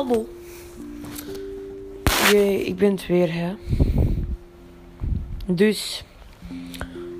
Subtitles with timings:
[0.00, 0.28] hallo.
[2.30, 3.54] Jee, ik ben het weer, hè.
[5.46, 6.04] Dus,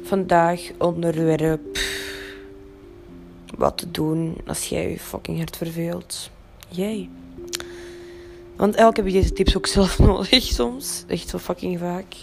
[0.03, 1.79] vandaag onderwerp...
[3.57, 6.31] Wat te doen als jij je fucking hart verveelt.
[6.69, 7.09] Jij.
[8.57, 11.05] Want elke heb ik deze tips ook zelf nodig soms.
[11.07, 12.15] Echt zo fucking vaak.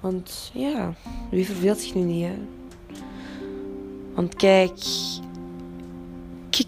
[0.00, 0.94] Want ja,
[1.30, 2.34] wie verveelt zich nu niet, hè?
[4.14, 5.33] Want kijk, je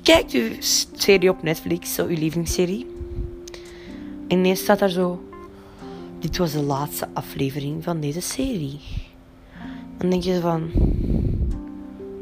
[0.06, 0.56] kijkt je
[0.94, 2.86] serie op Netflix, zo je lievelingsserie.
[4.28, 5.28] En ineens staat daar zo...
[6.18, 8.80] Dit was de laatste aflevering van deze serie.
[9.98, 10.70] Dan denk je van...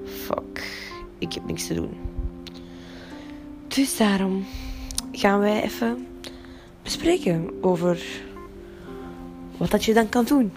[0.05, 0.83] Fuck,
[1.19, 1.91] ik heb niks te doen.
[3.69, 4.45] Dus daarom
[5.13, 6.07] gaan wij even
[6.83, 8.03] bespreken over
[9.57, 10.53] wat dat je dan kan doen.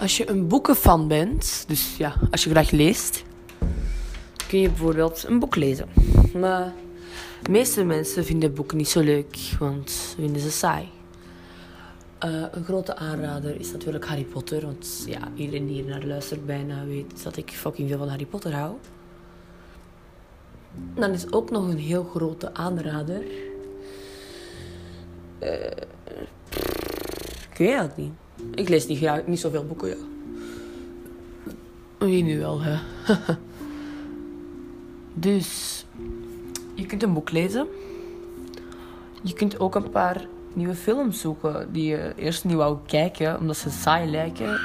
[0.00, 3.24] Als je een boekenfan bent, dus ja, als je graag leest,
[4.48, 5.88] kun je bijvoorbeeld een boek lezen.
[6.34, 6.72] Maar
[7.42, 10.88] de meeste mensen vinden boeken niet zo leuk, want vinden ze saai.
[12.24, 16.46] Uh, een grote aanrader is natuurlijk Harry Potter, want ja, iedereen die hier naar luistert
[16.46, 18.74] bijna weet dat ik fucking veel van Harry Potter hou.
[20.94, 23.22] Dan is ook nog een heel grote aanrader.
[25.42, 25.70] Uh,
[27.50, 28.12] ik het niet.
[28.54, 29.96] Ik lees niet, ja, niet zoveel boeken, ja.
[31.98, 32.78] Wie nu wel, hè?
[35.26, 35.84] dus,
[36.74, 37.66] je kunt een boek lezen.
[39.22, 43.56] Je kunt ook een paar nieuwe films zoeken die je eerst niet wou kijken, omdat
[43.56, 44.60] ze saai lijken.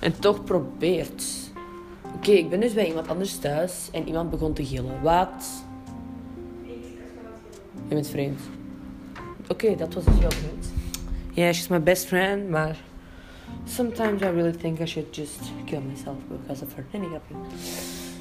[0.00, 1.24] En toch probeert.
[2.16, 5.02] Oké, ik ben dus bij iemand anders thuis en iemand begon te gillen.
[5.02, 5.64] Wat?
[7.88, 8.40] Je bent vreemd.
[9.48, 10.72] Oké, dat was dus jouw vriend.
[11.32, 12.78] Ja, yeah, she's my best friend, maar...
[13.64, 16.84] Sometimes I really think I should just kill myself because of her.
[16.90, 17.34] Grapje.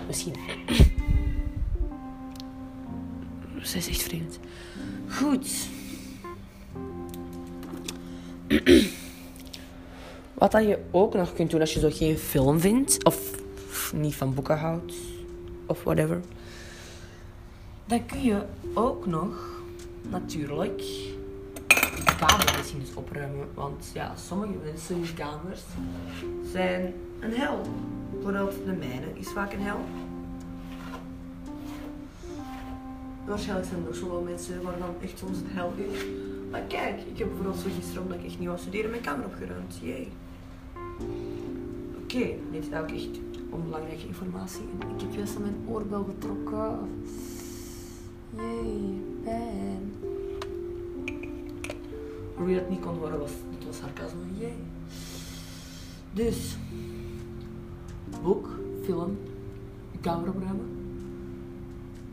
[0.08, 0.34] Misschien.
[3.61, 4.39] Zij is echt vreemd.
[5.10, 5.67] Goed.
[10.33, 13.42] Wat dat je ook nog kunt doen als je zo geen film vindt, of
[13.94, 14.94] niet van boeken houdt,
[15.65, 16.21] of whatever,
[17.86, 18.42] dan kun je
[18.73, 19.61] ook nog
[20.10, 20.83] natuurlijk
[22.20, 23.48] kamer misschien eens opruimen.
[23.54, 25.61] Want ja, sommige mensen hun kamers
[26.52, 27.61] zijn een hel.
[28.11, 29.80] Bijvoorbeeld de mijne is vaak een hel.
[33.26, 36.05] Waarschijnlijk zijn er nog zoveel mensen waar dan echt soms een hel is.
[36.52, 39.26] Maar kijk, ik heb bijvoorbeeld zo gisteren, omdat ik echt niet wou studeren, mijn kamer
[39.26, 39.77] opgeruimd.
[39.82, 40.11] Jee.
[42.03, 44.64] Oké, dit is ook echt onbelangrijke informatie.
[44.95, 47.03] Ik heb juist aan mijn oorbel getrokken.
[48.36, 49.93] Jee, pijn.
[52.36, 54.20] Hoe je dat niet kon horen, was, het was sarcasme.
[54.38, 54.54] Jee.
[56.14, 56.55] Dus,
[58.21, 58.48] boek,
[58.83, 59.17] film,
[60.02, 60.70] kamer opruimen.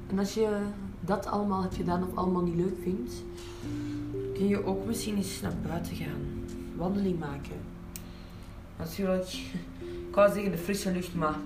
[0.07, 0.59] En als je
[1.01, 3.13] dat allemaal hebt gedaan of allemaal niet leuk vindt,
[4.35, 6.45] kun je ook misschien eens naar buiten gaan.
[6.77, 7.57] Wandeling maken.
[8.79, 9.33] Natuurlijk,
[10.09, 11.39] ik wou zeggen de frisse lucht, maar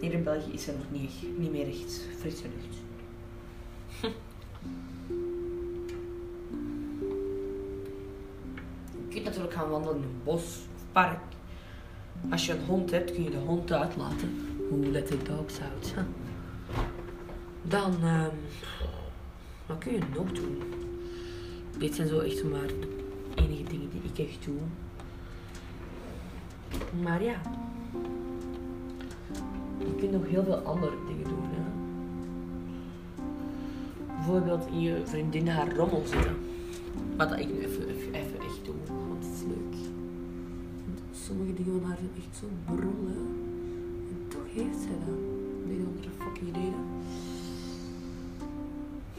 [0.00, 2.82] hier in België is er nog niet, niet meer echt frisse lucht.
[9.54, 10.42] Gaan wandelen in een bos
[10.74, 11.18] of park.
[12.30, 14.56] Als je een hond hebt, kun je de hond uitlaten.
[14.68, 15.94] Hoe let the dogs out.
[17.62, 18.30] Dan, um,
[19.66, 20.62] wat kun je nog doen?
[21.78, 22.88] Dit zijn zo echt maar de
[23.34, 24.58] enige dingen die ik echt doe.
[27.02, 27.40] Maar ja,
[29.78, 31.42] je kunt nog heel veel andere dingen doen.
[31.42, 31.62] Hè?
[34.16, 36.36] Bijvoorbeeld in je vriendin haar rommel zitten.
[37.16, 38.74] Wat ik nu even, even echt doe,
[41.24, 43.16] sommige dingen van haar zijn echt zo brullen.
[44.08, 45.22] En toch heeft zij dat.
[45.68, 46.84] Je wat er fucking reden?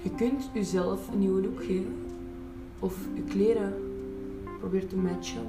[0.02, 1.96] Je kunt jezelf een nieuwe look geven.
[2.80, 3.74] Of je kleren
[4.60, 5.48] probeert te matchen.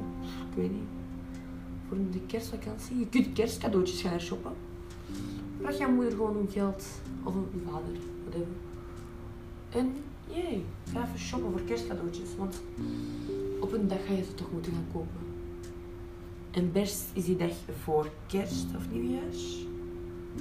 [0.50, 0.88] Ik weet niet.
[1.88, 2.98] Voor de kerstvakantie.
[2.98, 4.52] Je kunt kerstcadeautjes gaan shoppen.
[5.60, 6.84] Vraag je moeder gewoon om geld.
[7.22, 7.96] Of een vader.
[8.22, 8.54] Whatever.
[9.70, 9.92] En
[10.26, 12.36] jee, ga even shoppen voor kerstcadeautjes.
[12.38, 12.60] Want
[13.60, 15.35] op een dag ga je ze toch moeten gaan kopen.
[16.56, 19.66] En best is die dag voor kerst of nieuwjaars.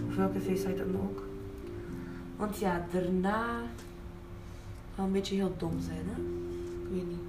[0.07, 1.23] Of welke feestdag dan ook.
[2.37, 3.63] Want ja, daarna
[4.95, 6.21] gaat een beetje heel dom zijn, hè?
[6.83, 7.19] Ik weet niet.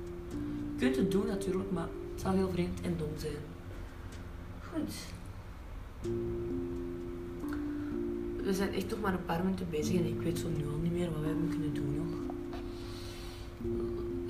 [0.72, 3.32] Je kunt het doen natuurlijk, maar het zou heel vreemd en dom zijn.
[4.72, 4.94] Goed.
[8.44, 10.78] We zijn echt nog maar een paar minuten bezig en ik weet zo nu al
[10.82, 12.34] niet meer wat we hebben kunnen doen nog.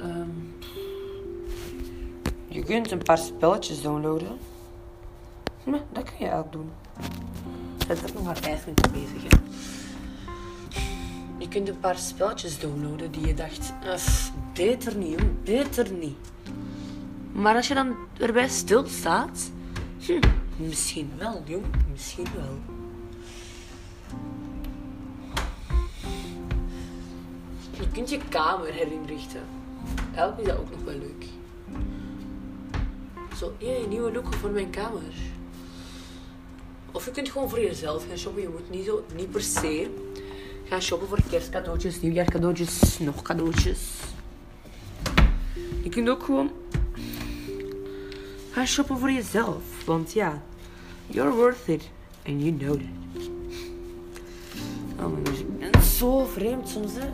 [0.06, 0.54] Um,
[2.56, 4.38] je kunt een paar spelletjes downloaden.
[5.64, 6.70] Maar dat kun je ook doen.
[7.88, 9.22] We zijn nog maar vijf minuten bezig.
[9.22, 9.36] Hè.
[11.38, 16.16] Je kunt een paar spelletjes downloaden die je dacht, "Uf, beter niet, jong, beter niet.
[17.32, 19.50] Maar als je dan erbij stilstaat,
[19.98, 20.20] hm,
[20.56, 22.58] misschien wel, jong, misschien wel.
[27.70, 29.42] Je kunt je kamer herinrichten.
[30.14, 31.26] Eigenlijk is dat ook nog wel leuk.
[33.38, 35.02] Zo, een nieuwe look voor mijn kamer.
[36.92, 38.42] Of je kunt gewoon voor jezelf gaan shoppen.
[38.42, 39.90] Je moet niet, zo, niet per se
[40.64, 43.80] gaan shoppen voor kerstcadeautjes, nieuwjaarcadeautjes, nog cadeautjes.
[45.82, 46.50] Je kunt ook gewoon
[48.50, 49.84] gaan shoppen voor jezelf.
[49.84, 50.42] Want ja,
[51.06, 51.90] you're worth it.
[52.26, 53.24] And you know that.
[55.00, 57.08] Oh my gosh, ik zo vreemd soms, hè.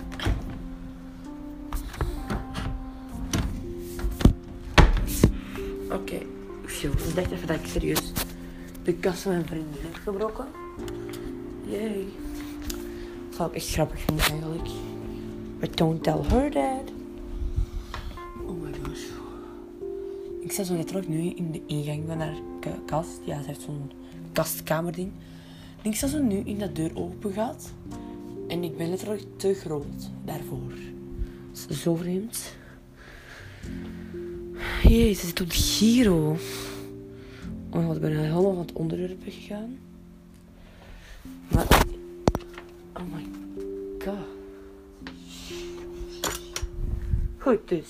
[5.94, 6.18] Oké,
[6.68, 8.12] zo, ik dacht even dat ik serieus
[8.82, 10.46] de kast van mijn vriendin heb gebroken.
[11.66, 12.08] Jee.
[13.28, 14.68] Dat zou ik echt grappig vinden eigenlijk.
[15.60, 16.92] But don't tell her that.
[18.46, 19.02] Oh my gosh.
[20.40, 22.36] Ik sta zo net terug nu in de ingang van haar
[22.86, 23.20] kast.
[23.24, 23.90] Ja, ze heeft zo'n
[24.32, 25.12] kastkamerding.
[25.82, 27.72] En ik sta zo nu in dat deur open gaat.
[28.48, 30.72] En ik ben letterlijk te groot daarvoor.
[31.52, 32.60] Dat is zo vreemd.
[34.92, 36.36] Zit op de Giro.
[37.70, 39.78] Oh ik ben helemaal van het onderwerp gegaan.
[41.48, 41.66] Maar...
[42.94, 43.28] Oh my
[44.04, 44.14] god.
[47.38, 47.86] Goed, dus.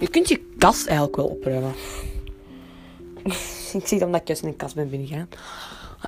[0.00, 1.72] Je kunt je kast eigenlijk wel opruimen.
[3.72, 5.28] ik zie dat ik juist in een kast ben binnengegaan.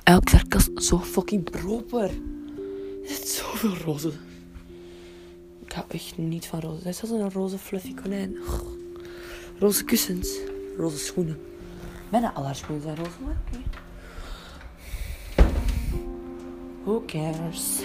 [0.03, 2.09] Eigenlijk is haar kast zo fucking proper.
[3.03, 4.11] Er zit zoveel roze.
[5.73, 6.83] Ik hou echt niet van roze.
[6.83, 8.37] Dat is een roze fluffy konijn.
[9.59, 10.37] Roze kussens.
[10.77, 11.39] Roze schoenen.
[12.09, 13.41] Bijna al haar schoenen zijn roze, maar.
[16.83, 17.81] Who cares?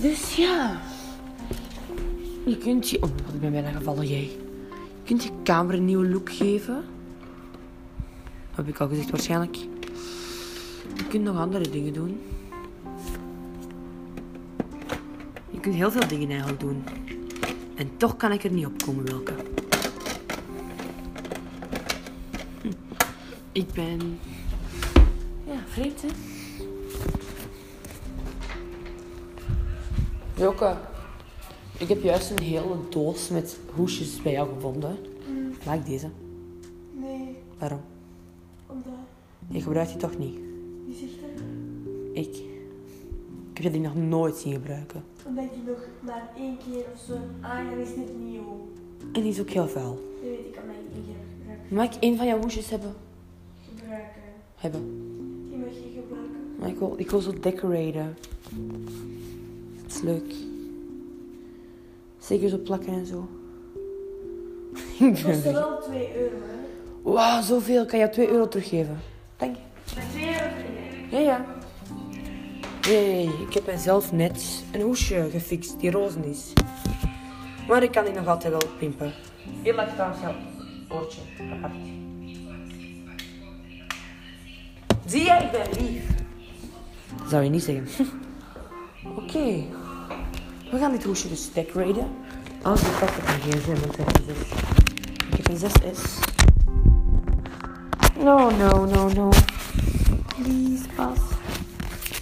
[0.00, 0.80] Dus ja.
[2.44, 3.02] Je kunt je...
[3.02, 4.30] Oh, ik ben bijna gevallen, jij.
[4.70, 6.84] Je kunt je kamer een nieuwe look geven.
[8.54, 9.56] Heb ik al gezegd, waarschijnlijk.
[10.96, 12.20] Je kunt nog andere dingen doen.
[15.66, 16.84] Kunt heel veel dingen eigenlijk doen.
[17.74, 19.32] En toch kan ik er niet op komen welke.
[22.62, 22.68] Hm.
[23.52, 24.18] Ik ben...
[25.46, 26.08] Ja, vreemd hè?
[30.36, 30.76] Joke,
[31.78, 34.96] ik heb juist een hele doos met hoesjes bij jou gevonden.
[35.64, 36.08] Maak deze.
[36.92, 37.80] Nee, Waarom?
[38.66, 38.92] omdat...
[39.48, 40.38] Je gebruikt die toch niet?
[40.86, 41.44] Wie zegt dat?
[42.12, 42.55] Ik.
[43.56, 45.04] Ik heb die nog nooit zien gebruiken.
[45.26, 48.68] Omdat die nog maar één keer of zo aan en is net nieuw.
[49.12, 49.90] En die is ook heel vuil.
[50.20, 51.70] Dat weet ik, omdat ik één keer heb gebruikt.
[51.70, 52.94] Mag ik één van jouw hoesjes hebben?
[53.68, 54.22] Gebruiken.
[54.56, 54.80] Hebben.
[55.48, 56.36] Die mag je gebruiken.
[56.58, 58.16] Maar ik wil, ik wil zo decoraten.
[59.82, 60.34] Dat is leuk.
[62.18, 63.28] Zeker zo plakken en zo.
[64.98, 65.52] ik ben Kostte weg.
[65.52, 67.12] wel 2 euro, hè?
[67.12, 67.86] Wauw, zoveel.
[67.86, 68.98] Kan jou 2 euro teruggeven.
[69.36, 69.62] Dank je.
[69.94, 70.38] Maar 2 euro
[71.10, 71.55] voor Ja, ja.
[72.86, 76.52] Hey, ik heb mezelf net een hoesje gefixt die roze is.
[77.68, 79.12] Maar ik kan die nog altijd wel pimpen.
[79.62, 80.34] Hier lag trouwens jouw
[80.88, 81.20] oortje.
[81.52, 81.72] Apart.
[85.06, 86.04] Zie je, ik ben lief.
[87.28, 88.06] Zou je niet zeggen.
[89.18, 89.64] Oké.
[90.70, 92.08] We gaan dit hoesje dus decoraten.
[92.62, 94.36] Als ik pak op mijn gsm, want ik heb een 6.
[95.28, 96.00] Ik heb een 6S.
[98.22, 99.28] No, no, no, no.
[100.36, 101.18] Please, pas.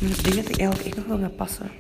[0.01, 1.71] Ik denk dat ik eigenlijk echt nog wel ga passen.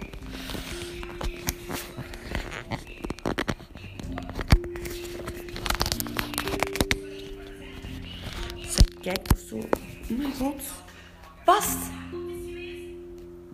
[8.60, 9.56] Zeg, kijk of zo.
[9.56, 10.62] Oh mijn god.
[11.44, 11.78] Past!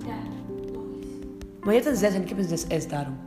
[0.06, 0.18] Ja.
[1.60, 3.18] Maar je hebt een 6 en ik heb een 6S daarom.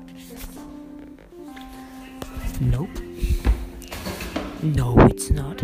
[2.59, 3.01] Nope.
[4.59, 5.63] No, it's not.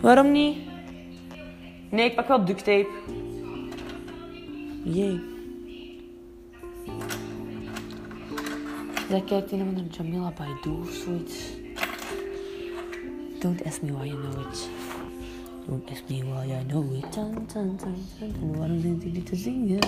[0.00, 0.58] Waarom niet?
[1.90, 2.88] Nee, ik pak wel duct tape.
[4.84, 5.20] Jee.
[9.08, 11.34] Zij kijkt of andere Jamila Baidu of zoiets.
[13.40, 14.68] Don't ask me why you know it.
[15.66, 17.12] Don't ask me why I know it.
[17.12, 17.94] Tan, tan, tan.
[18.20, 19.78] En waarom zit ik dit te zingen?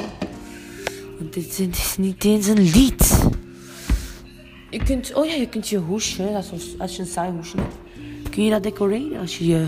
[1.19, 3.29] Want dit is niet eens een lied.
[4.71, 7.75] Je kunt, oh ja, je kunt je hoesje, als, als je een saai hoesje hebt,
[8.31, 9.67] kun je dat decoreren als je je,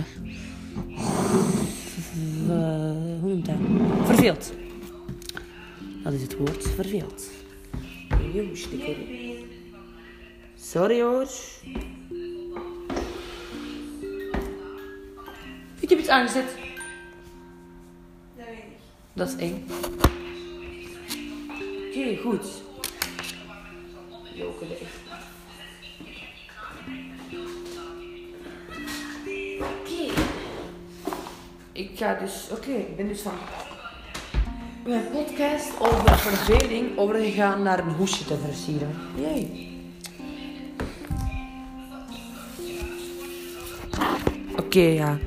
[2.48, 3.56] eh, hoe noemt dat?
[4.04, 4.52] Verveelt.
[6.06, 6.62] Dat is het woord,
[8.70, 9.48] decoreren.
[10.54, 11.28] Sorry hoor.
[15.80, 16.44] Ik heb iets aangezet.
[18.36, 18.64] Dat weet ik.
[19.12, 19.66] Dat is eng.
[21.88, 22.46] Oké, goed.
[24.34, 24.96] Joke de echt.
[29.60, 30.20] Oké.
[31.72, 32.48] Ik ga dus...
[32.50, 33.34] Oké, ik ben dus van
[34.86, 38.90] mijn podcast over verveling overgegaan naar een hoesje te versieren.
[39.16, 39.74] Jee.
[44.56, 45.18] Oké, ja.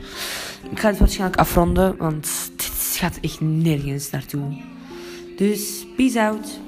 [0.72, 4.62] Ik ga het waarschijnlijk afronden, want dit gaat echt nergens naartoe.
[5.36, 6.60] Dus, peace out.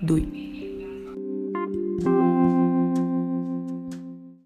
[0.00, 0.43] Doei.